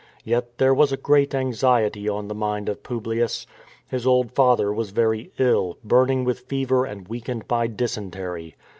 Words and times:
Yet 0.23 0.57
there 0.57 0.73
was 0.73 0.91
a 0.91 0.97
great 0.97 1.35
anxiety 1.35 2.09
on 2.09 2.27
the 2.27 2.33
mind 2.33 2.69
of 2.69 2.81
Publius. 2.81 3.45
His 3.87 4.07
old 4.07 4.31
father 4.31 4.73
was 4.73 4.89
very 4.89 5.31
ill; 5.37 5.77
burning 5.83 6.23
with 6.23 6.39
fever 6.39 6.85
and 6.85 7.07
weakened 7.07 7.47
by 7.47 7.67
dysentery. 7.67 8.55